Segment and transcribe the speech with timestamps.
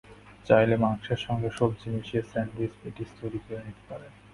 [0.45, 4.11] চাইলে মাংসের সঙ্গে সবজি মিশিয়েও স্যান্ডউইচ, পেটিস তৈরি করে নিতে পারেন।